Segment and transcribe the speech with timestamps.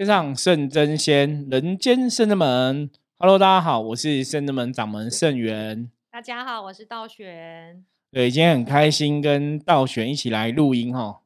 [0.00, 2.90] 天上圣真仙，人间圣真门。
[3.18, 5.90] Hello，大家好，我是圣真门掌门圣元。
[6.10, 7.84] 大家好，我是道玄。
[8.10, 11.20] 对，今天很开心跟道玄一起来录音哈，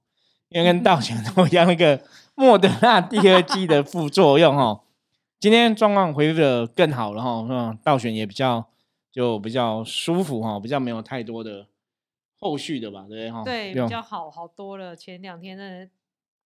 [0.49, 2.03] 因为跟道玄都一样，那个
[2.35, 4.81] 莫德纳第二季的副作用哈。
[5.39, 8.67] 今天状况恢复的更好了哈，嗯，道玄也比较
[9.13, 11.69] 就比较舒服哈，比较没有太多的
[12.41, 13.45] 后续的吧，对哈？
[13.45, 14.97] 对，比较好好多了。
[14.97, 15.89] 前两天的。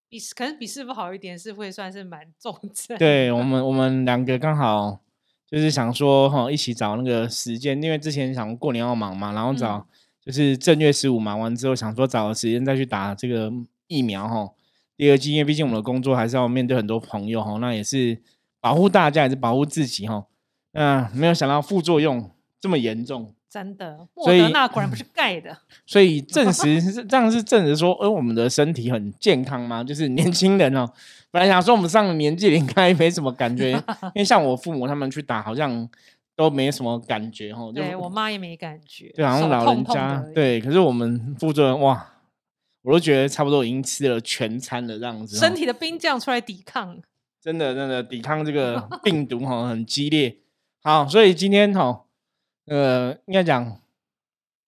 [0.08, 2.96] 比可能比师傅好一点，师傅也算是蛮 重症。
[2.98, 5.00] 对我们，我们两个刚好
[5.46, 9.86] 就是想说哈，一起找那个时间，因为之前想过年要忙嘛，然后找
[10.20, 13.52] 就是正月十五忙完之后，想说找个时间再去打这个
[13.86, 14.50] 疫苗哈。
[14.96, 18.20] 第二季，因为毕竟我们的工作还是要面对很多朋友哈，那也是
[18.60, 20.26] 保护大家，也是保护自己哈。
[20.72, 22.30] 那没有想到副作用
[22.60, 23.34] 这么严重。
[23.50, 29.82] 真的，莫德纳果然不是盖的， 所以 证实是这样，是证实说，呃，我们的身体很健康吗？
[29.82, 30.86] 就是年轻人哦，
[31.30, 35.88] 本来想说我们上了年纪应该没什么感觉，因为像我父母他们去打，好像
[36.36, 37.72] 都没什么感觉哈。
[37.74, 42.06] 对我妈也没感觉，对，好像老人家对，可是我们副作用哇，
[42.82, 47.00] 我都觉得差不多已经吃了全餐了这样子，身体的兵将出来抵抗，
[47.42, 50.36] 真的真的抵抗这个 病毒哈，很激烈。
[50.82, 52.04] 好，所以今天哈。
[52.68, 53.80] 呃，应该讲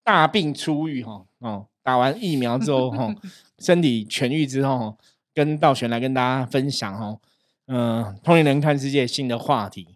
[0.03, 3.15] 大病初愈哈哦，打完疫苗之后哈，
[3.59, 4.97] 身体痊愈之后，
[5.35, 7.19] 跟道玄来跟大家分享哈，
[7.67, 9.87] 嗯，同龄人看世界新的话题。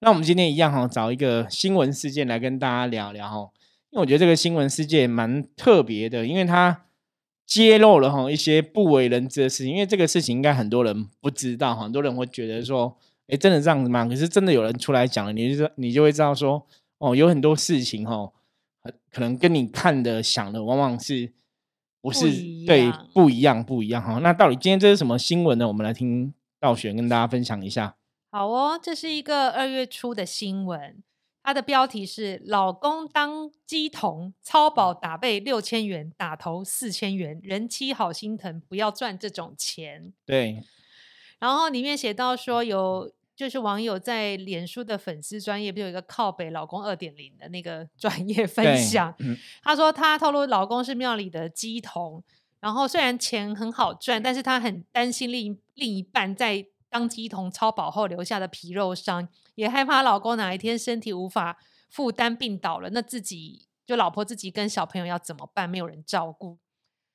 [0.00, 3.50] 那我们今天一样哈，找一个新闻事件来跟大家聊聊哈，
[3.90, 6.86] 因为我觉得这个新闻事件蛮特别的，因为它
[7.46, 9.72] 揭露了哈一些不为人知的事情。
[9.72, 12.96] 因为这个事情应该很多人不知道，很多人会觉得说，
[13.28, 14.04] 哎，真的这样子吗？
[14.06, 16.66] 可是真的有人出来讲了，你就你就会知道说。
[17.02, 18.32] 哦，有很多事情哈，
[19.10, 21.32] 可能跟你看的想的往往是
[22.00, 22.30] 不是
[22.64, 24.20] 对不一样不一样哈？
[24.20, 25.66] 那到底今天这是什么新闻呢？
[25.66, 27.96] 我们来听道玄跟大家分享一下。
[28.30, 31.02] 好哦，这是一个二月初的新闻，
[31.42, 40.62] 它的标题是“老公当鸡童，超保打背六千元，打头四千元，人妻好心疼，不要赚这种钱。”对，
[41.40, 43.12] 然后里面写到说有。
[43.42, 49.12] 就是网友在脸书的粉丝专业，不有一个靠北老公二点零的那个 专业分享。
[49.64, 52.22] 他说他透露老公是庙里的鸡童，
[52.60, 61.58] 然后虽然钱很好赚，但是他很担心另另一半在当鸡童超保后留下的皮肉伤，也害怕老公哪一天身体无法
[61.90, 65.68] 负担病倒了，那自己就老婆自己跟小朋友要怎么办？
[65.68, 66.58] 没有人照顾。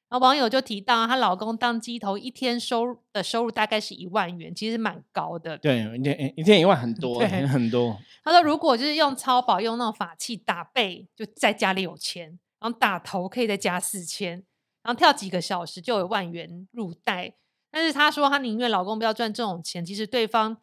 [0.09, 5.57] 然后网友就提到，她老公当鸡头一天收入的收入大概是一万元，其实蛮高的。
[5.57, 7.97] 对，一天一天一万很多， 很多。
[8.23, 12.29] 他说，如果就是用超保用那种法器打背，就在家里有钱；
[12.59, 14.43] 然后打头可以再加四千，
[14.81, 17.33] 然后跳几个小时就有万元入袋。
[17.69, 19.85] 但是她说，她宁愿老公不要赚这种钱。
[19.85, 20.55] 其实对方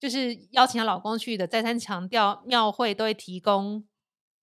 [0.00, 3.84] 就是邀请她老公去的，再三强调庙会都会提供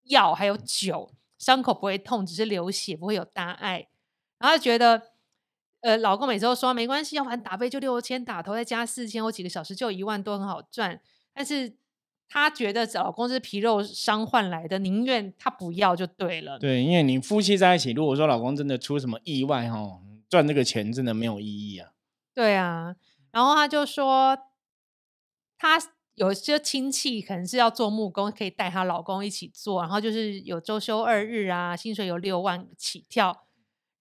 [0.05, 3.88] 药还有酒，伤口不会痛，只是流血不会有大碍。
[4.44, 5.00] 然后觉得，
[5.81, 11.00] 呃，老公每次都说没关系，要不然打背就六千，打头再加四千，我几个小时就一万多，很好赚。
[11.32, 11.75] 但是
[12.28, 16.59] 她觉得老公是皮肉伤换来的，宁愿他不要就对了。
[16.59, 21.93] 对，因为你夫妻在一起，如果说老公真的出什么意外，哈，赚这个钱真的没有意义啊。
[22.34, 22.97] 对啊，
[23.31, 24.37] 然后她就说，
[25.56, 25.81] 她
[26.16, 33.44] 有些亲戚可能是要做木工，可以带她老公一起做，然后就是有周休二日啊，薪水有六万起跳。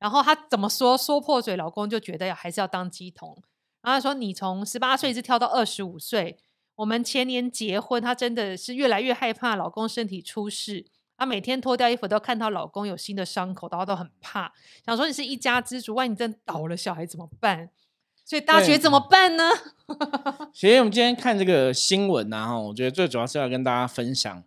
[0.04, 3.42] 然后她怎么说说破嘴，老公就觉得还是要当鸡童。
[3.82, 6.38] 然后说你从十八岁一直跳到二十五岁，
[6.76, 10.86] 我们前年结婚，她真的是越来越害怕老公身体出事。
[11.16, 14.52] 她每天脱掉衣服都看到老公有新的伤口，然后都很怕，
[14.86, 17.70] 想说你是一家之主，万一你真倒了，小孩怎么办？
[18.26, 19.52] 所以大学怎么办呢？
[20.54, 24.44] 所以我们今天看这个新闻呢，哈，我觉得最主要是要跟大家分享。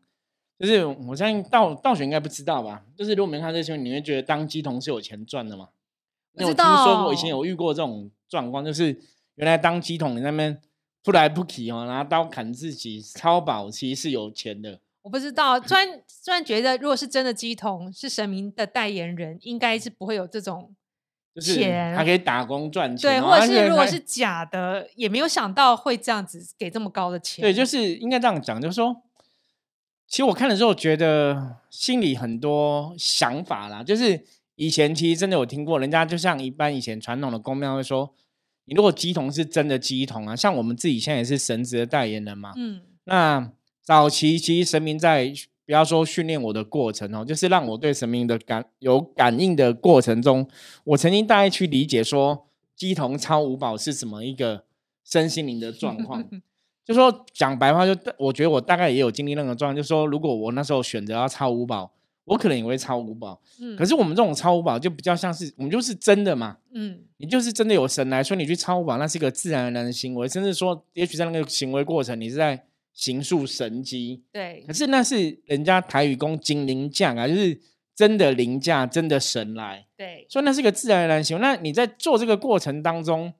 [0.59, 2.83] 就是我相信道道玄应该不知道吧？
[2.97, 5.69] 就是如果没看这新闻，你会觉得当鸡童是有钱赚的吗？
[6.33, 8.99] 我听说过，以前有遇过这种状况，就是
[9.34, 10.61] 原来当鸡童你那边
[11.03, 14.80] 不来不去哦，拿刀砍自己，超保其实是有钱的。
[15.03, 15.86] 我不知道，突然
[16.25, 20.75] 突然觉得，如果是真的鸡童，是神明的代言人，应该是不会有这种
[21.41, 23.10] 钱，还可以打工赚钱。
[23.10, 27.42] 对，或者是如果是假的，也没有想到会这样子给这么高的钱。
[27.42, 29.03] 对，就是应该这样讲，就是说。
[30.08, 33.82] 其实我看了之后，觉得心里很多想法啦。
[33.82, 34.24] 就是
[34.54, 38.14] 以前其实真的有听过，人家就像一般以前传统的公庙会说，
[38.66, 42.53] 你如果鸡童是真的鸡童啊，像我们自己现在也是神职的代言人嘛。
[42.56, 42.80] 嗯。
[43.04, 45.32] 那早期其实神明在
[45.64, 50.48] 不要说训练我的过程哦，就是让我对神明的感有感应的过程中，
[50.84, 54.64] 我曾经大概去理解说，鸡童超五宝是什么一个
[55.04, 56.24] 身心灵的状况。
[56.86, 61.92] 就说讲白话，就我觉得我大概也有经历那个状况，就说如果我那时候选择要超五保，
[62.24, 63.41] 我可能也会超五保。
[63.60, 77.60] 嗯可是我们这种超五保就比较像是我们就是真的嘛，嗯你就是真的有神来说你去超五保，那是一个自然而然的行为，甚至说也许在那个行为过程你是在行塑神迹，对可是那是人家台语公精灵降啊，就是
[77.94, 79.86] 真的灵驾，真的神来。
[79.97, 81.42] 对所以那是个自然而然行为。
[81.42, 83.32] 那你在做这个过程当中，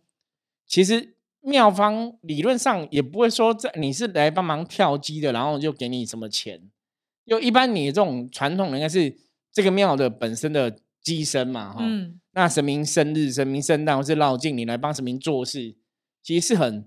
[0.67, 1.15] 其实
[1.47, 6.61] 妙方理论上也不会说这你是来帮忙跳机的，然后就给你什么钱。
[7.25, 9.17] 就一般你这种传统的应该是
[9.53, 15.75] 这个庙的本身的机身嘛，哈、嗯那神明生日、神明圣诞或是绕境，你来帮神明做事，
[16.23, 16.87] 其实是很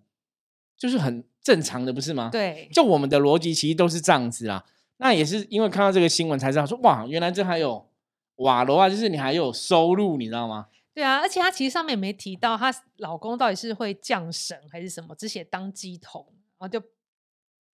[0.77, 4.65] 就是很正常的，不是吗？，对就我们的逻辑其实都是这样子啦。
[4.97, 7.89] 那也是因为看到这个新闻才知道说，哇，原来这还有
[8.35, 10.67] 瓦罗啊，就是你还有收入，你知道吗？
[10.99, 16.25] 对啊，而且她其实上面也没提到她老公到底是会降神还是什么，只写当鸡童，
[16.57, 16.81] 然后就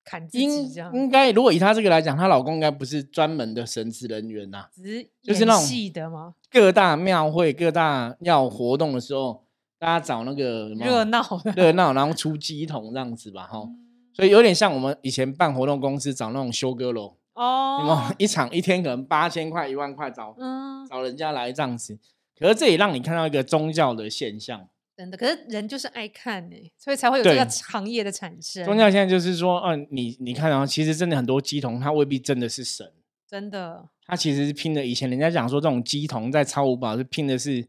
[0.04, 6.36] 砍自己应这样，应该如果以她这个来讲，她老公应该不是专门的神职人员呐、只是就是那种演戏的吗？
[6.52, 9.44] 各大庙会、各大要活动的时候，
[9.80, 13.60] 大家找那个热闹的，热闹，然后出鸡桶这样子吧，哈。
[13.66, 13.82] 嗯
[14.16, 22.00] 所以有点像我们以前办活动公司找那种修哥楼，有没有哦，一场一天可能八千块、一万块找嗯，找人家来这样子。
[22.38, 24.68] 可是这也让你看到一个宗教的现象，
[24.98, 28.64] 真的，可是人就是爱看呢、所以才会有这个行业的产生。
[28.66, 32.92] 宗教现在就是说，嗯、你你看啊，其实真的很多鸡童，他未必真的是神，
[33.28, 34.86] 真的，他其实是拼的。
[34.86, 37.66] 以前人家讲说，这种鸡童在超五宝是拼的是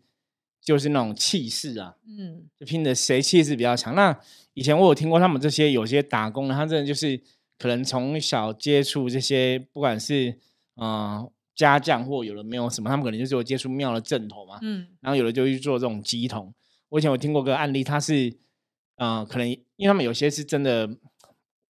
[0.60, 3.94] 就是那种气势啊，嗯，就拼的谁气势比较强。
[3.94, 4.18] 那
[4.54, 7.20] 以前我有听过他们这些有些打工的，他真的就是
[7.58, 10.38] 可能从小接触这些，不管是
[10.74, 16.54] 呃家将或有的没有什么，他们可能就是有接触庙的正头嘛，嗯然后有的就去做这种鸡童。
[16.90, 18.32] 我以前有听过个案例，他是
[18.96, 20.88] 呃可能因为他们有些是真的。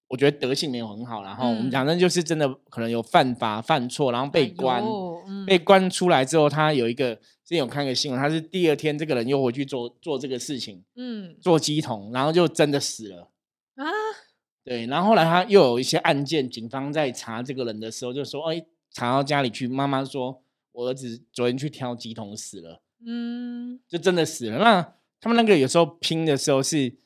[0.09, 4.87] 我觉得德性没有很好，然后我们嗯讲的就是真的可能有犯法犯错，然后被关，哎
[5.27, 13.33] 嗯被关出来之后，他有一个之前有看个新闻，他是第二天这个人又回去做做这个事情，嗯做鸡桶，然后就真的死了。
[13.75, 13.85] 啊，
[14.63, 18.65] 对，然后后来他又有一些案件，警方在查这个人的时候就说，哎，
[18.97, 20.41] 查到家里去，妈妈说
[20.73, 24.59] 我儿子昨天去挑鸡桶死了，嗯就真的死了。
[24.59, 24.81] 那
[25.21, 26.97] 他们那个有时候拼的时候是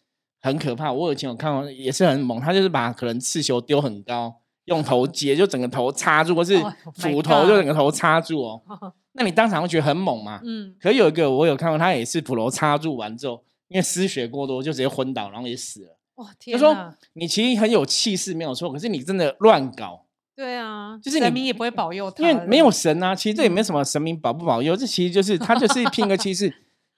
[0.40, 8.62] 很可怕，我以前有看过，也是很猛，他就是把可能刺球丢很高，用头 接，就整个头插住，或是 Oh 斧头就整个头插住哦。
[9.14, 10.40] 那你当场会觉得很猛嘛？
[10.44, 15.98] 嗯，可有一个我有看过，他也是斧头插住完之后，因为失血过多就直接昏倒，然后也死了。
[16.14, 20.04] 哇就说你其实很有气势没有错，可是你真的乱搞，
[20.40, 23.14] 对啊，就是你神明也不会保佑他，因为没有神啊。
[23.14, 26.46] 其实这也没嗯什么神明保不保佑，这其实就是 他就是拼个气势。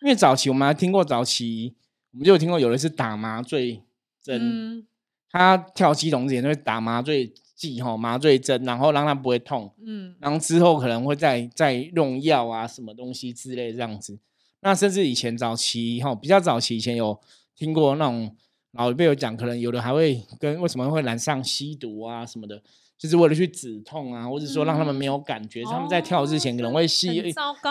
[0.00, 1.74] 因为早期我们还听过早期，
[2.12, 3.82] 我们就有听过有的是打麻醉
[4.22, 4.86] 针，嗯
[5.28, 9.74] 他跳鸡笼之前就会打麻醉剂哈麻醉针，然后让他不会痛。
[9.84, 14.20] 嗯然后之后可能会再再用药啊，什么东西之类这样子。
[14.60, 17.20] 那甚至以前早期哈，比较早期以前有
[17.56, 18.36] 听过那种
[18.70, 22.62] 老一辈有讲，可能有的还会跟为什么会染上吸毒啊什么的，
[23.02, 27.08] 就是为了去止痛啊，或者说让他们没有感觉，他们在跳之前可能会吸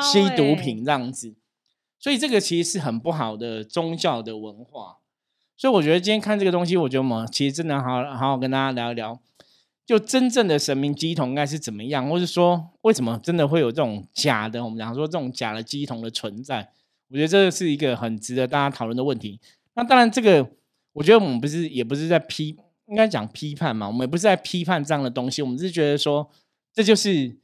[0.01, 1.33] 吸毒欸品这样子。
[1.97, 4.97] 所以这个其实是很不好的宗教的文化。
[5.55, 9.17] 所以我觉得今天看这个东西，我觉得我们其实真的好好好跟大家聊一聊，
[9.85, 16.69] 就真正的神明鸡童应该是怎么样，或是说为什么真的会有这种假的，我们讲说这种假的鸡童的存在，
[17.09, 19.39] 我觉得这是一个很值得大家讨论的问题。
[19.75, 20.45] 那当然，这个
[20.91, 22.57] 我觉得我们不是也不是在批，
[22.91, 26.29] 应该讲批判嘛，我们也不是在批判这样的东西，我们是觉得说
[26.73, 27.39] 这就是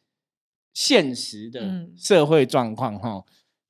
[0.74, 3.24] 现实的嗯社会状况哈。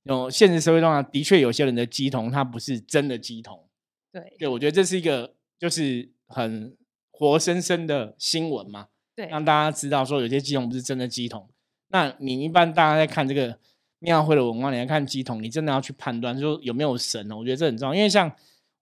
[0.03, 3.67] 有现实社会状况，的确有些人的鸡童他不是真的鸡童，
[4.12, 6.75] 对对我觉得这是一个就是很
[7.12, 8.88] 活生生的新闻嘛。
[9.15, 11.48] 对，让大家知道说有些鸡桶不是真的鸡桶。
[11.89, 13.60] 那你一般大家在看这个
[14.00, 17.38] 庙会的文化，你来看鸡桶，你真的要去判断说有没有神哦。
[17.38, 18.34] 我觉得这很重要，因为像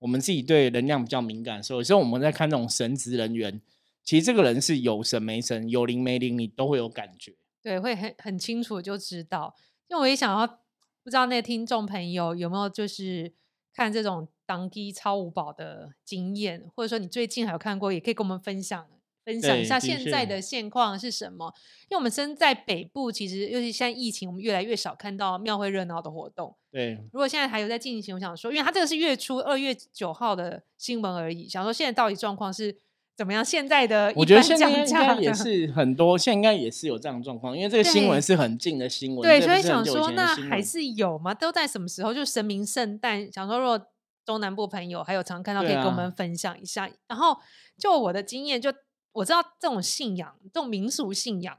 [0.05, 3.59] 我们自己对能量比较敏感，所以有时候我们在看这种神职人员，
[4.03, 7.33] 其实这个人是有神没神，有灵没灵，你都会有感觉。
[7.63, 9.55] 对，会很很清楚就知道。
[9.87, 13.33] 因为我也想要，不知道那个听众朋友有没有就是
[13.73, 18.87] 看这种当机超五宝的经验，或者说你最近还有看过，也可以跟我们分享
[19.25, 21.51] 分享一下现在的现况是什么。
[21.89, 26.55] 因为我们身在北部，其实尤其现在疫情，我们越来越少看到庙会热闹的活动。
[26.75, 32.75] 对，如果现在还有在进行，我想说，因为它这个是月初二月九号的新闻而已，想说现在到底状况是
[33.15, 33.45] 怎么样？
[33.45, 41.33] 现在的我觉得现在应该也是很多，现在应该也是有这样的状况，因为这个新闻是很近的新闻，对，所以想说，那还是有吗？
[41.33, 42.13] 都在什么时候？
[42.13, 43.79] 就神明圣诞，想说如果
[44.25, 46.91] 中南部朋友还有常看到，可以跟我们分享一下。
[47.07, 47.37] 然后
[47.77, 48.73] 就我的经验，就
[49.13, 51.57] 我知道这种信仰，这种民俗信仰，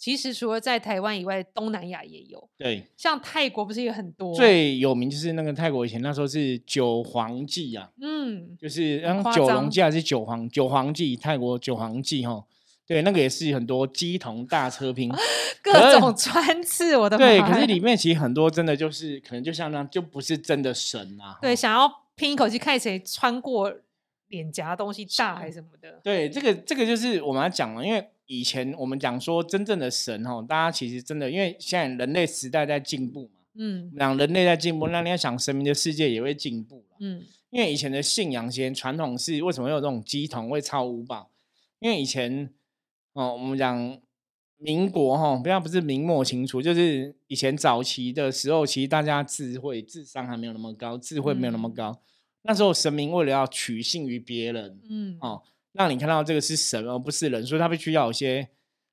[0.00, 4.34] 其实除了在台湾以外，东南亚也有，对，像泰国不是也很多？
[4.34, 12.42] 最有名就是那个泰国以前那时候是九皇祭啊，嗯，就是嗯九龙祭还是九皇九皇祭，泰国九皇祭哈，
[12.86, 15.12] 对，那个也是很多鸡同大车拼，
[15.62, 21.36] 各种穿刺，我的 对，可是里面其实很多真的就是可能就像那样，就不是真的神啊。
[21.42, 23.70] 对想要拼一口气看谁穿过
[24.28, 26.00] 脸颊的东西大还是什么的。
[26.02, 33.92] 对，这个这个就是我们要讲了，因为以前我们讲说真正的神哈，大家其实真的因为现在人类时代在进步嘛，嗯。
[33.98, 37.24] 讲人类在进步，那你要想神明的世界也会进步啦嗯。
[37.50, 41.28] 因为以前的信仰，以前传统是为什么会有这种鸡同会超五宝？
[41.80, 42.48] 因为以前
[43.14, 43.98] 哦，我们讲
[44.58, 51.74] 民国哈，不要不是明末清初，就是以前早期的时候，其实大家智慧智商还没有那么高，智慧没有那么嗯。
[51.74, 52.00] 高。
[52.42, 55.18] 那时候神明为了要取信于别人，嗯。
[55.20, 58.48] 哦，让你看到这个是神而不是人，所以他必须要有一些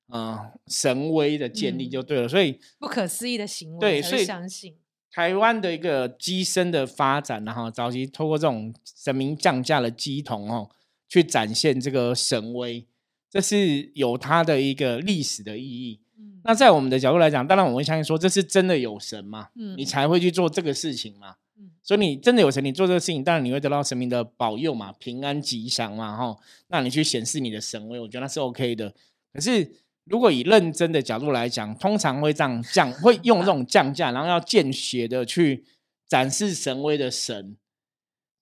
[0.08, 2.28] 呃神威的建立嗯就对了。
[2.28, 4.76] 所以不可思议的行为，对所以相信。
[5.10, 10.70] 台湾的一个机身的发展，然后早期透过这种神明降价的机童哦，
[11.08, 12.86] 去展现这个神威，
[13.28, 16.00] 这是有它的一个历史的意义。
[16.18, 21.36] 嗯那在我们的角度来讲，当然我们会相信说这是真的有神嘛，嗯你才会去做这个事情嘛。
[21.88, 26.36] 嗯所以你真的有神，你做这个事情，当然你会得到神明的保佑嘛，平安吉祥嘛，哈。
[26.66, 28.92] 那你去显示你的神威，我觉得那是 OK 的。
[29.32, 29.72] 可是
[30.04, 35.64] 如果以认真的角度来讲，通常会这样降，会用这种降价，然后要见血的去
[36.06, 37.56] 展示神威的神，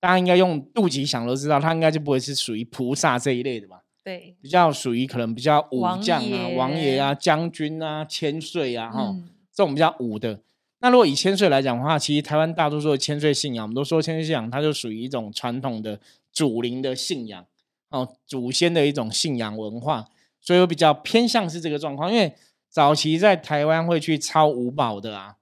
[0.01, 3.83] 大家应该用肚脐想都知道，他应该就不会是属于菩萨这一类的吧？
[4.03, 10.41] 对，比较属于可能比较武将啊、王爷爷啊、将军啊、千岁啊，哈、嗯这种比较武的。
[10.81, 15.99] 那如果以千岁来讲的话，其实台湾大多数的千岁信仰，我们都说千岁信仰，它就属于一种传统的
[16.33, 17.47] 祖灵的信仰，
[17.89, 20.07] 哦，祖先的一种信仰文化，
[20.41, 22.13] 所以我比较偏向是这个状况。
[22.13, 22.33] 因为
[22.69, 25.37] 早期在台湾会去抄五宝的啊，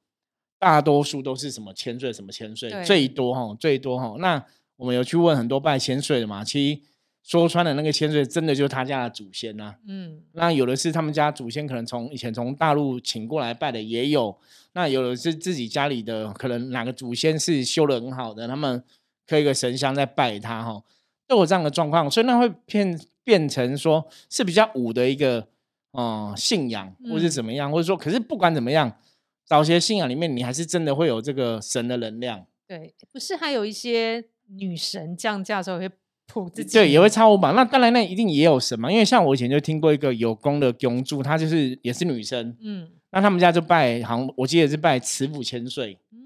[0.58, 4.14] 大多数都是什么千岁什么千岁，最多哈，最多哈。
[4.20, 4.44] 那
[4.76, 6.80] 我们有去问很多拜千岁的嘛，其实
[7.24, 10.20] 说穿了，那个千岁真的就是他家的祖先呐、嗯。
[10.32, 14.38] 那有的是他们家祖先可能从以前从大陆请过来拜的也有，
[14.74, 18.84] 那有的是自己家里的，可能哪个祖先是修的很好的，他们
[19.26, 20.84] 刻一个神像在拜他哈，
[21.26, 25.48] 都有这样的状况，所以那会变变成说是比较武的一个
[25.92, 28.98] 呃信仰，或是嗯怎么样，或者说，可是不管怎么样，
[29.46, 35.88] 早些信仰里面你还是真的会有这个神的能量，对，不是还有一些女神降价的时候会
[36.26, 37.54] 普自己，对，也会超五榜。
[37.54, 42.88] 那当然，那一定也有神嘛，因为像我以前就听过一个有功的公主，她就是也是女生，嗯。
[43.12, 45.96] 那他们家就拜，好像我记得是拜慈母千岁。
[46.12, 46.18] 嗯。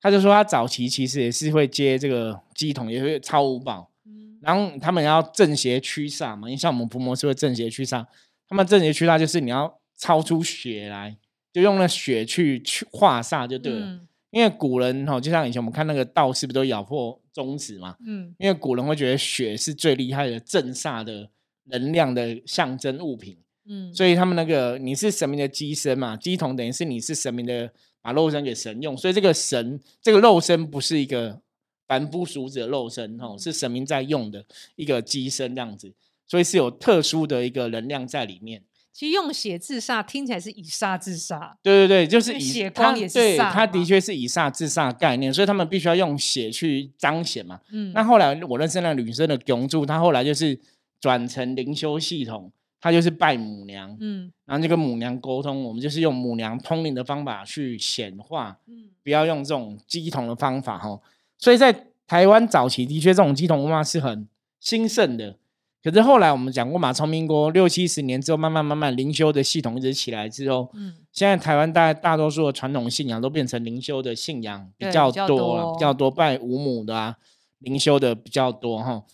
[0.00, 4.38] 他就说他早期其实也是会接这个鸡桶，也会超五宝，嗯。
[4.40, 8.06] 然后他们要正邪驱煞嘛，因为像我们伏魔是会正邪驱煞，
[8.48, 11.16] 他们正邪驱煞就是你要超出血来，
[11.52, 13.86] 就用那血去去化煞就对了。
[13.86, 14.00] 嗯
[14.30, 21.30] 因为古人哈，就像以前我们看那个道士不都咬破中指嘛，嗯因为古人会觉得血是最厉害的镇煞的
[21.64, 23.38] 能量的象征物品。
[23.70, 27.70] 嗯，所以他们那个你是神明的机身嘛，机童等于是你是神明的
[28.00, 31.40] 把肉身给神用，所以这个神这个肉身不是一个
[31.86, 34.44] 凡夫俗子的肉身哦，是神明在用的
[34.76, 35.92] 一个机身这样子，
[36.26, 38.62] 所以是有特殊的一个能量在里面。
[38.98, 47.60] 其实用血自杀听起来是以杀自杀，对对对，就是以因为血它光也是对，他的嘛确是以杀自杀概念，所以他们必须要用血去彰显嘛。
[47.70, 50.58] 嗯，那后来我认识那个女生的公主，她后来就是
[51.00, 52.50] 转成灵修系统，
[52.80, 61.00] 她就是拜母娘，嗯然后就跟母娘沟通，我们就是用母娘通灵的方法去显化，嗯不要用这种鸡同的方法哈。
[61.38, 61.72] 所以在
[62.04, 64.26] 台湾早期的确这种鸡同文化是很
[64.58, 65.36] 兴盛的，
[65.80, 77.16] 可是后来我们讲过嘛，从民国六七十年之后，慢慢慢慢灵修的系统一直起来之后，嗯现在台湾大大多数的传统信仰都变成灵修的信仰比较对比较多了，比较多拜五母的啊，
[77.60, 79.04] 灵修的比较多哈。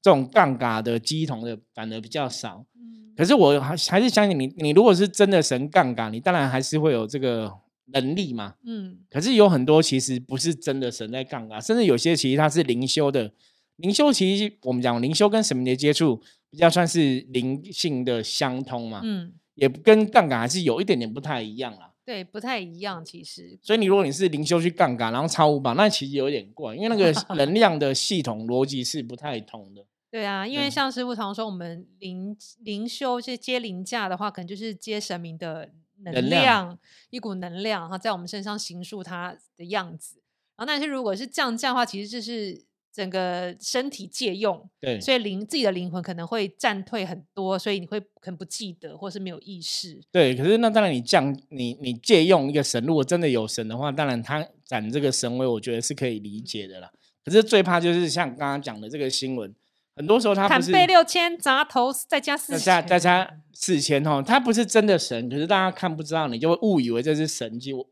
[0.00, 2.64] 这种杠杆的鸡同的反而比较少。
[2.74, 7.52] 嗯可是我还还是相信你，你如果是真的神杠杆，你当然还是会有这个
[7.92, 8.54] 能力嘛。
[8.66, 13.30] 嗯可是有很多其实不是真的神在杠杆，甚至有些其实它是灵修的。
[13.76, 21.92] 灵修其实我们讲灵修跟神明的接触比较算是灵性的相通嘛，嗯，也跟杠杆还是有一点点不太一样啦。
[22.04, 29.84] 对，不太一样，其实，所以你如果你是灵修去杠杆，然后超五榜，那其实有点怪，因为那个 能量的系统逻辑是不太通的。
[30.10, 35.70] 对啊，因为像师傅常说，我们灵灵修是接灵价的话，可能就是接神明的
[36.02, 36.78] 能能量量，
[37.08, 40.22] 一股能量，然后在我们身上形塑它的样子。
[40.56, 42.62] 然后，但是如果是降价的话，其实就是
[42.94, 50.00] 整个身体借用，对所以灵自己的灵魂可能会暂退很多，所以你会可能不记得，或是没有意识。
[50.12, 56.88] 对，可是那当然你降你你借用一个神，如果真的有神的话，当然他展这个神威，我觉得是可以理解的啦。
[57.24, 59.52] 可是最怕就是像刚刚讲的这个新闻，
[59.96, 67.72] 很多时候他砍不是背六千，砸头再加四再千，加再加四千哦，他不是真的神，可是大家看不知道，你就会误以为这是神迹。
[67.72, 67.84] 我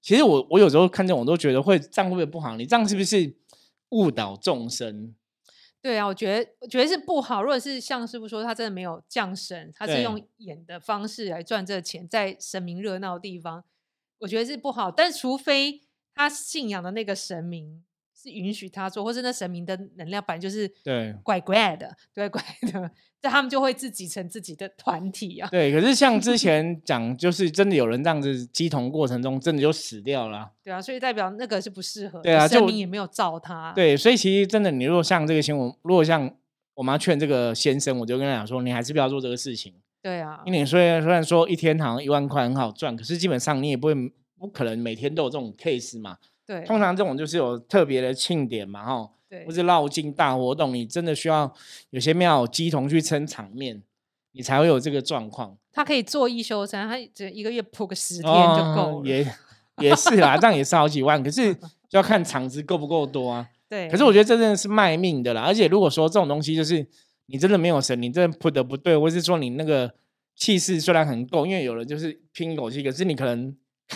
[0.00, 2.56] 其实我我有时候看这种，我都觉得会这样会不会不好？
[2.56, 3.34] 你这样是不是
[3.90, 5.14] 误导众生？
[5.82, 7.42] 对啊，我觉得我觉得是不好。
[7.42, 13.62] 如果是像师傅说，他真的没有降神，他是用演的方式来赚这个钱，在神明热闹的地方，
[14.18, 14.90] 我觉得是不好。
[14.90, 17.84] 但除非他信仰的那个神明
[18.16, 22.42] 是允许他做，或是那神明的能量本来就是对怪怪的，怪怪
[22.72, 25.48] 的，这他们就会自己成自己的团体啊。
[25.50, 30.50] 对，可是像之 前讲，就是真的有人这样子鸡同过程中，真的就死掉了啊。
[30.64, 33.72] 对啊，所以代表那个是不适合的，对啊就神明也没有照他。
[33.74, 36.34] 对，所以其实真的，你如果像这个新闻，如果像
[36.74, 39.74] 我妈劝这个先生，我就跟他讲说，你还是不要做这个事情。
[40.02, 43.94] 对啊，因为你虽然虽然说一天好像一万块很好赚，可是基本上你也不会
[44.38, 46.16] 不可能每天都有这种 case 嘛。
[46.46, 51.52] 对通常这种就是有特别的庆典嘛，哈，对或是绕境大活动，你真的需要
[51.90, 53.82] 有些庙有鸡童去撑场面，
[54.32, 55.56] 你才会有这个状况。
[55.72, 58.96] 他可以做一休三，他只一个月铺个十天就够了。
[58.96, 59.26] 哦也
[59.78, 61.54] 也是啦，这样也是好几万，可是
[61.86, 63.46] 就要看场子够不够多啊。
[63.68, 66.86] 对，可是我觉得这真的是卖命的啦，而且如果说这种东西就是
[67.26, 69.92] 你真的没有神，你真的铺的不对，或是说你那个
[70.36, 73.54] 气势虽然很够，因为有人就是拼一口气，可是你可能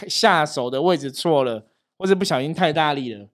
[0.08, 1.69] 下手的位置错了，
[2.00, 3.28] 或者不小心太大力了，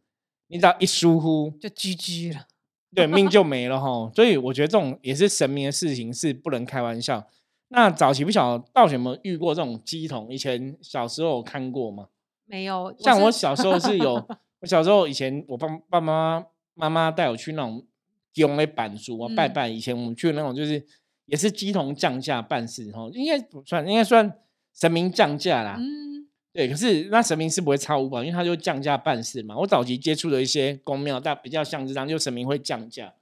[0.48, 2.46] 你只要一疏忽，就 GG 了。
[2.92, 4.10] 对命就没了哈。
[4.14, 7.24] 所以我觉得这种也是神明的事情，是不能开玩笑。
[7.68, 10.32] 那早期不晓得道玄有没有遇过这种鸡童？
[10.32, 12.08] 以前小时候有看过吗？
[12.46, 14.14] 没有，像我小时候是有，
[14.60, 16.44] 我小时候以前我爸爸妈
[16.74, 17.84] 妈妈带我去那种
[18.34, 20.84] 用的板书啊拜嗯拜，以前我们去那种就是
[21.26, 24.38] 也是鸡童降价办事哈，应该不算，应该算
[24.72, 25.76] 神明降价啦。
[25.78, 26.15] 嗯，
[26.56, 29.54] 对，可是那神明是不会超五保，因为他就降价办事嘛。
[29.58, 33.12] 我早期接触的一些公庙，但比较像是这样，就神明会降价。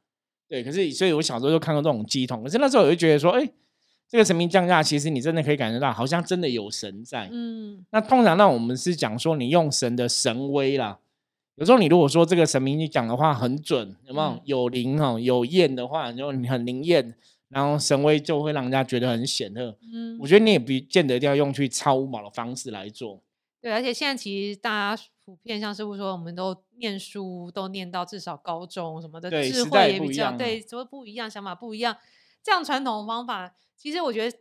[0.48, 3.44] 对，可是所以我小时候就看到这种鸡桶，可是那时候我就觉得说，哎，
[4.08, 7.28] 这个神明降价，其实你真的可以感觉到，好像真的有神在。
[7.32, 11.00] 嗯，那通常那我们是讲说你用神的神威啦。
[11.56, 17.14] 有时候你如果说这个神明你讲的话很准，有没有、嗯有灵哦有验的话，就你很灵验，
[17.54, 19.78] 然后神威就会让人家觉得很显赫。
[19.92, 23.22] 嗯我，觉得你也不见得一定要用去超五毛的方式来做。
[23.60, 31.96] 对，而且现在其实大家普遍像师傅说，我们都念书都念到至少高中什么的，智慧也比不一样啊较对，怎么不一样，想法不一样，
[32.42, 34.36] 这样传统的方法，其实我觉得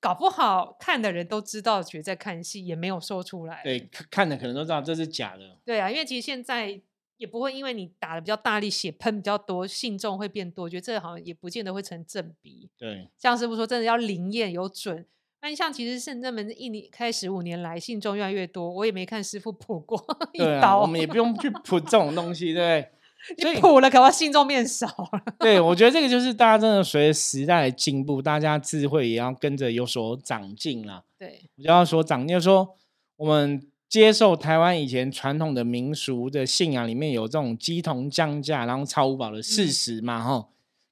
[0.00, 3.60] 搞不好看的人都知道，觉得在看戏，也没有说出来。
[3.62, 5.58] 对，看看的可能都知道这是假的。
[5.64, 6.80] 对啊，因为其实现在
[7.22, 12.68] 也不会因为你打的比较大力，血喷比较多，信众会变多，我觉得这好像也不见得会成正比。
[12.76, 15.06] 对，像师傅说，真的要灵验有准。
[15.40, 22.88] 那你像其实圣正门一年开始五年来，信众越来越多，我也没看师傅卜过一对啊，刀，我们也不用去 补这种东西，对
[23.38, 25.22] 你补了，可能信众变少了。
[25.38, 31.04] 对，我觉得这个就是大家真的随着时代的进步，大家智慧也要跟着有所长进啦。
[31.16, 32.76] 对，我就要说长，就是说
[33.14, 40.48] 我们接受台湾以前传统的民俗的信仰里面有这种鸡同降价，然后超五宝的事嗯实嘛，哈、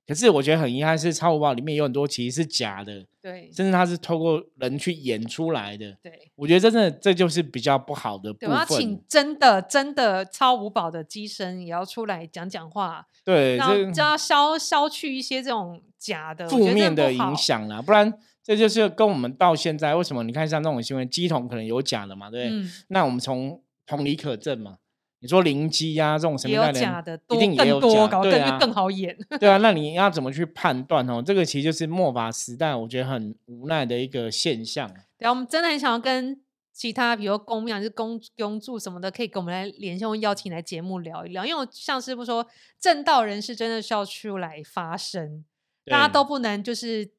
[0.06, 5.96] 可是我觉得很遗憾是超五宝里面有很多其实是假的，对，甚至它是透过人去演出来的。
[6.02, 9.02] 对，我觉得真的这就是比较不好的我要分请。
[9.08, 17.34] 真的真的超五宝的机身也要出来讲讲话，对，然后就要消消去一些这种假的负面的影。
[17.34, 22.58] 响啦，不然这就是跟我们到现在为什么你看像这种新闻，鸡桶可能有假的嘛，对不对？
[22.58, 24.78] 嗯，那我们从同理可证嘛。
[25.22, 29.14] 你说灵机呀、这种神也明代人有假的，一多定也有更多，假搞对啊更更好演。
[29.38, 31.22] 对啊，那你 要怎么去判断哦？
[31.22, 34.90] 这个其实就是末法时代，我觉得很无奈的一个现象。
[35.18, 36.40] 对啊，我们真的很想要跟
[36.72, 41.44] 其他，比如公庙、就是公公助什么的，可以跟我们来连线或邀请来节目聊一聊。
[41.44, 42.46] 因为我像师傅说，
[42.80, 45.44] 正道人士真的是要出来发声，
[45.84, 47.10] 大家都不能就是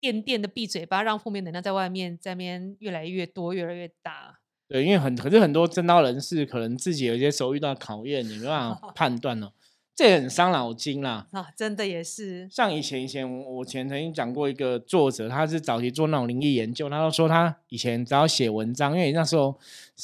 [0.00, 4.38] 垫垫的闭嘴巴，让负面能量在外面在那边越来越多、越来越大。
[4.68, 9.50] 对，因为很可是很多正道人士可能自己有些时候遇到考验，你没办法 判断哦，
[9.96, 11.26] 这也很伤脑筋啦。
[11.32, 19.58] 啊，真的也是，像以前以前我我前曾经讲过一个作者，他是早期做那种灵异研究，他都说他以前只要写文章，因为那时候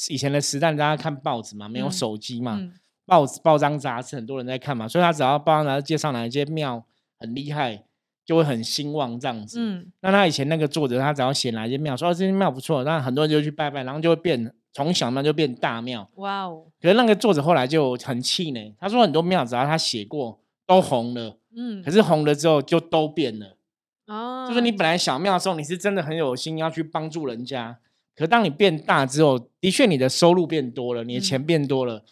[0.09, 2.73] 以前的时代大家看报纸嘛，没有嗯手机嘛，嗯，
[3.05, 6.83] 报纸报章杂志很多人在看嘛，所以他只要报章杂志介绍哪一些庙
[7.19, 7.84] 很厉害，
[8.25, 9.59] 就会很兴旺这样子。
[9.61, 16.09] 嗯，那他以前那个作者，他只要写哪一间庙，说、哦、这间庙不错，那很多人就去拜拜，然后就会变从小庙就变大庙。
[16.15, 23.55] 哇哦，可是那个作者后来就很气馁，他说很多庙只要他写过都红了，嗯可，是红了之后就都变了。
[24.07, 27.77] 哦，就是你本来小庙的时候，你是真的很有心要去帮助人家，
[28.15, 32.03] 可当你变大之后，的确你的收入变多了，你的钱嗯变多了，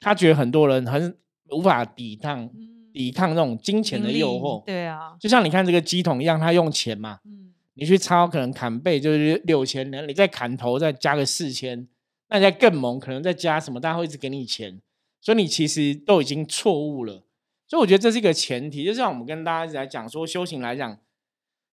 [0.00, 1.16] 他觉得很多人很
[1.50, 4.64] 无法抵抗嗯抵抗那种金钱的诱惑。
[4.64, 11.86] 对啊，就像你看这个鸡桶一样，他用钱嘛，嗯，你去抄可能砍背就是六千，然后你再砍头再加个四千，
[12.28, 14.80] 那你再更猛，可能再加什么，大家会一直给你钱，
[15.20, 17.24] 所以你其实都已经错误了。
[17.66, 20.98] 所以我觉得这是一个前提，就像我们跟大家一直在讲说，修行来讲，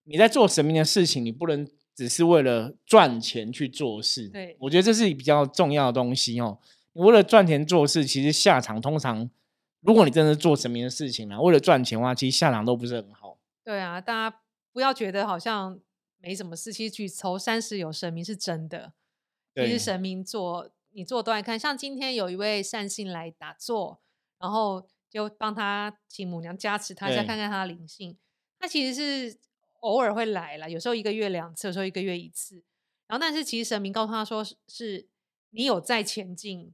[0.03, 4.29] 你在做神明的事情，你不能只是为了赚钱去做事。
[4.29, 6.59] 对我觉得这是比较重要的东西哦。
[6.93, 9.27] 你为了赚钱做事，其实下场通常，
[9.81, 13.37] 如果你真的是做神明的事情啊，为了赚钱的话，其实下场都不是很好。
[13.63, 15.79] 对啊，大家不要觉得好像
[16.17, 18.93] 没什么事，其实举头三十有神明是真的。
[19.55, 24.01] 其实神明做你做都爱看，像今天有一位善信来打坐，
[24.39, 28.17] 然后就帮他请母娘加持他一下，看看他的灵性。
[28.59, 29.39] 他其实是
[29.81, 32.63] 偶尔会来了，有时候一个月两次，有时候一个月一次。
[33.07, 35.07] 然后，但是其实神明告诉他说是，是
[35.51, 36.73] 你有在前进，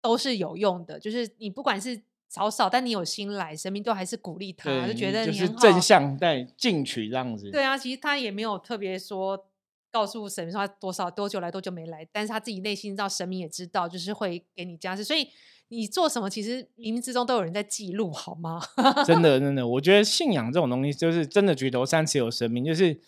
[0.00, 1.00] 都是有用的。
[1.00, 2.02] 就是你不管是
[2.34, 7.48] 少少，但你有心来，神明都还是鼓励他，就觉得你就是正向在进取这样子。
[7.50, 9.46] 对啊，其实他也没有特别说
[9.92, 15.04] 告诉神明说他多少多久来多久没来，但是他自己内心知道，神明也知道，就是会给你加持。
[15.04, 15.28] 所以
[15.68, 18.60] 你做什么，其实冥冥之中都有人在记录，好吗？
[19.06, 23.00] 真的真的，我觉得信仰这种东西，就是真的举头三尺有神明，就是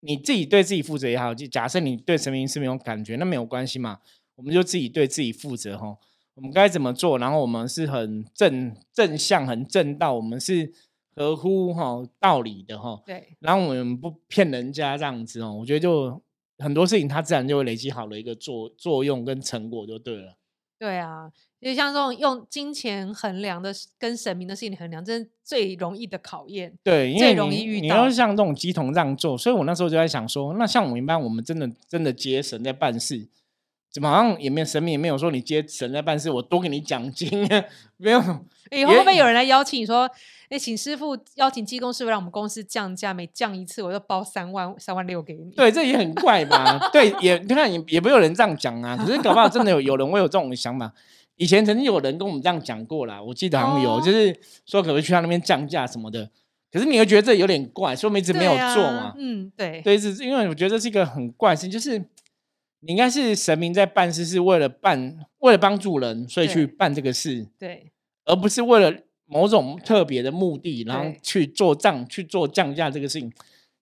[0.00, 1.32] 你自己对自己负责也好。
[1.32, 4.00] 就假设你对神明是没有感觉，那没有关系嘛，
[4.34, 5.96] 我们就自己对自己负责哈。
[6.42, 7.18] 我们该怎么做？
[7.18, 10.72] 然后我们是很正正向、很正道，我们是
[11.14, 13.00] 合乎哈道理的哈。
[13.06, 16.20] 对，然后我们不骗人家这样子哦，我觉得就
[16.58, 20.36] 很多事情它自然就会累积好的一个作作用跟成果就对了。
[20.80, 26.76] 对啊，就像这种用金钱衡量的跟神明的事情衡量，真是最容易的考验。
[26.82, 33.28] 对，因最为你容易遇到你要像这种鸡同这样做，所以我那时候就在想说，那像我们一般，我们真的真的接神在办事，
[33.92, 37.46] 怎么好像也没有神明也没有说你接神在办事，我多给你奖金，
[37.98, 38.20] 没有。
[38.72, 40.10] 以后会不会有人来邀请你说，
[40.48, 45.50] 哎，请师傅邀请技工师傅让我们公司降价，每降一次我就包三万三万六给你。
[45.50, 46.78] 对，这也很怪吧？
[46.90, 48.96] 对，也你看也也没有人这样讲啊。
[48.96, 50.90] 可是搞不好真的有有人会有这种想法。
[51.36, 56.30] 以前曾经有人跟我们这样讲过啦，我记得好像有，哦就是说可不可以去他那边降价什么的。
[56.70, 59.12] 可是你会觉得这有点怪，说明一直没有做嘛。
[59.18, 62.02] 嗯，对，对，是因为我觉得这是一个很怪的事情，就是
[62.84, 67.90] 你应该是神明在办事，是为了办，为了帮助人，所以去对办这个事，对，
[68.24, 68.92] 而不是为了
[69.26, 73.32] 某种特别的目的，然后去做账去做降价这个事情。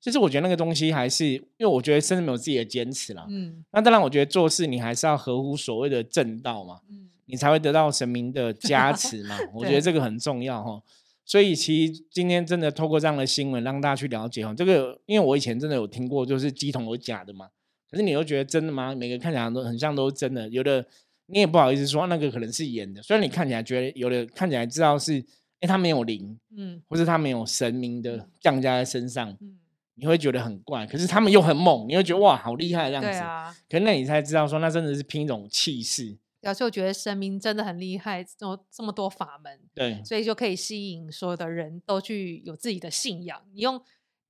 [0.00, 3.26] 就是我觉得那个东西还是，因为我觉得甚至没有自己的坚持啦。
[3.28, 9.36] 嗯那当然，我觉得做事你还是要合乎所谓的正道嘛，嗯，你才会得到神明的加持嘛。
[9.52, 10.82] 我觉得对这个很重要哈。
[11.26, 17.48] 所以其实今天真的透过这样的新闻，让大家去了解哈，这个因为我以前真的有听过，就是鸡桶有假的嘛。
[17.90, 18.94] 可是你又觉得真的吗？
[18.94, 20.86] 每个看起来都很像都是真的，有的
[21.26, 23.02] 你也不好意思说那个可能是演的。
[23.02, 25.24] 虽然你看起来觉得有的看起来知道是，
[25.60, 29.58] 哎，他没有灵，嗯或是他没有神明的降加在身上，嗯，
[29.96, 30.86] 你会觉得很怪。
[30.86, 33.08] 可是他们又很猛，你会觉得哇，好厉害这样子。
[33.18, 33.54] 啊。
[33.68, 36.16] 可是那你才知道说，那真的是拼一种气势。
[36.40, 43.42] 表示我觉得神明真的很厉害，这么这么多法门，对所以就可以吸引所有的人都去有自己的信仰。
[43.52, 43.78] 你用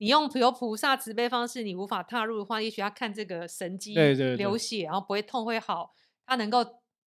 [0.01, 5.93] 你用比如菩萨慈悲方式，你无法踏入的话，也许他看这个神机对对对流血，然后不会痛会好，
[6.25, 6.65] 他能够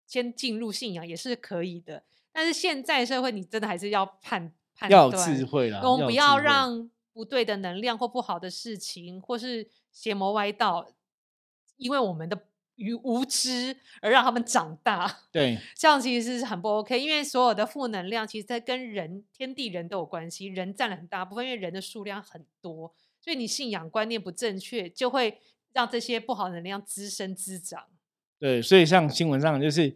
[0.06, 2.04] 先进入信仰也是可以的。
[2.32, 10.86] 但是现在社会，你真的还是要判判要有断，智慧啦，我们不要让不对的能量或不好的事情，或是邪魔歪道，
[11.78, 12.39] 因为我们的
[12.75, 15.19] 愚无知而让他们长大。
[15.31, 25.39] 对 这样其实是很不 OK，因为所有的负能量其实在跟人、天地人都有关系，人占了很大部分，因为人的数量很多，所以你信仰观念不正确，就会
[25.73, 27.83] 让这些不好能量滋生滋长。
[28.38, 29.95] 对，所以像新闻上就是，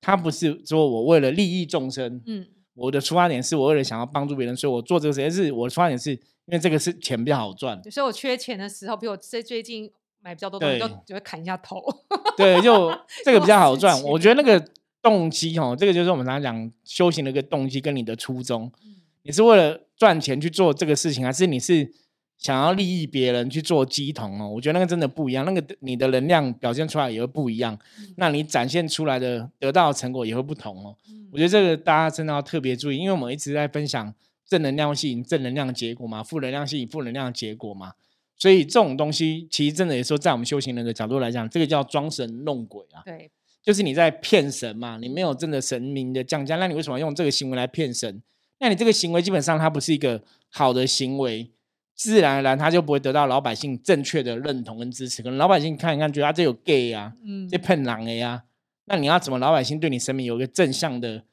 [0.00, 7.82] 他不是说我为了利益众生，嗯，我的出发点是我为了想要帮助别人，所以我做这个实验是我的出发点是因为这个是钱比较好赚。
[7.90, 11.82] 所以我缺钱的时候，比如我最最近买比较多东西，都对只会砍一下头。
[12.36, 12.92] 对，就
[13.24, 13.94] 这个比较好事赚。
[14.04, 14.64] 我情觉得那个
[15.02, 18.70] 动机哦，这个就是我们常常讲修行的一个动机跟你的初衷。
[18.84, 21.92] 嗯你是为了赚钱去做这个事情，还是你是
[22.38, 24.48] 想要利益别人去做鸡同哦？
[24.48, 30.96] 我觉得那个真的不一样，那个你的能量表现出来也会不一样，嗯那你展现出来的得到的成果也会不同哦。
[31.10, 34.14] 嗯我觉得这个大家真的要特别注意，因为我们一直在分享
[34.48, 37.92] 正能量吸引正能量的结果嘛，负能量吸引负能量的结果嘛。
[38.40, 43.02] 所以这种东西其实真的也说，在我们修行人的角度来讲，这个叫装神弄鬼啊。
[43.04, 43.30] 对，
[43.62, 48.22] 就是你在骗神嘛，你没有真的神明的降价，那你为什么用这个行为来骗神？
[48.58, 51.50] 那你这个行为基本上它不是一个好的行为，
[51.94, 55.22] 自然而然它就不会得到老百姓正确的认同跟支持。
[55.22, 58.44] 可能老百姓看一看，觉得他这有 gay 啊，嗯这骗狼的呀，
[58.86, 61.24] 那你要怎么老百姓对你神明有一个正向的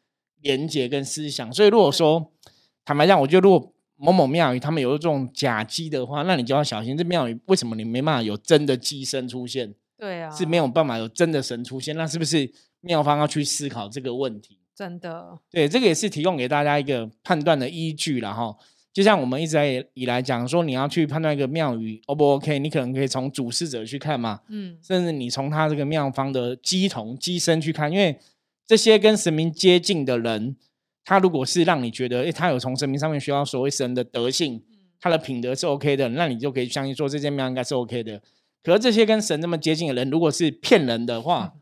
[0.42, 1.54] 连接跟思想？
[1.54, 2.34] 所以如果说
[2.84, 6.96] 坦白讲，我觉得如果某某庙宇他们有这种假鸡的话，那你就要小心。
[6.96, 9.74] 这庙宇为什么你没办法有真的鸡身出现？
[9.98, 12.50] 对啊，是没有办法有真的神出现，那是不是
[12.82, 14.60] 庙方要去思考这个问题？
[14.76, 18.56] 真的，对，这个也是提供给大家一个判断的依据了哈。
[18.94, 28.20] 就像我们一直在以来讲说，你要去判断一个庙宇 O 不 OK，你可能可以从主事者去看嘛，嗯，甚至你从他这个庙方的鸡童鸡身去看，因为
[28.68, 30.56] 这些跟神明接近的人，
[31.10, 34.62] 他如果是让你觉得，诶，他有从神明上面学到所谓神的德性，
[35.00, 38.22] 他的品德是 OK 的，那你就可以相信说这间庙应该是 OK 的。
[38.62, 41.54] 可是这些跟神那么接近的人，如果是骗人的话，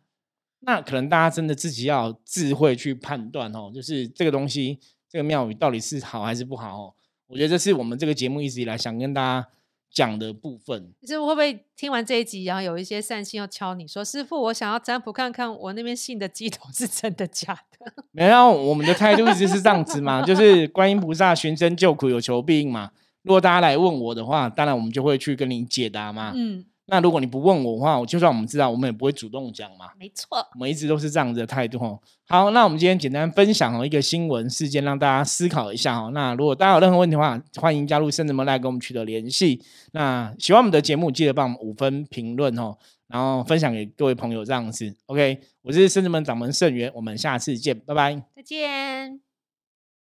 [0.61, 6.93] 那可能大家真的自己要智慧去判断哦，就是这个东西，这个庙宇到底是好还是不好哦。
[7.27, 9.47] 我觉得这是我们这个节目一直以来想跟大家
[9.95, 10.93] 讲的部分。
[11.01, 17.91] 其实会不会听完这一集，然后有一些善心要敲你说，师傅，我想要占卜看看我那边信的鸡头是真的假的？
[18.11, 22.91] 没有，我们的态度一直是这样子嘛，就是观音菩萨寻声救苦，有求必应嘛。
[23.23, 26.31] 如果大家来问我的话，当然我们就会去跟你解答嘛。
[26.35, 29.87] 嗯，那如果你不问我的话，我就算我们知道，我们也不会主动讲嘛。
[29.99, 31.99] 没错，我们一直都是这样子的态度哦。
[32.27, 36.11] 好，那我们今天简单分享哦一个新闻事件，让大家思考一下哦。
[36.13, 39.61] 那如果大家有任何问题的话，欢迎加入圣子门来跟我们取得联系。
[39.93, 44.95] 那喜欢我们的节目，记得帮我们五分评论哦，然后分享给各位朋友这样子。
[45.07, 48.21] OK，我是圣子门掌门盛元，我们下次见，拜拜。
[48.35, 49.24] 再见。